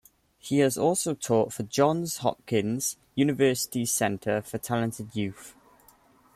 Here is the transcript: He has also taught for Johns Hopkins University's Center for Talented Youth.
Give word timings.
He 0.39 0.57
has 0.61 0.79
also 0.79 1.13
taught 1.13 1.53
for 1.53 1.61
Johns 1.61 2.17
Hopkins 2.25 2.97
University's 3.13 3.91
Center 3.91 4.41
for 4.41 4.57
Talented 4.57 5.15
Youth. 5.15 5.53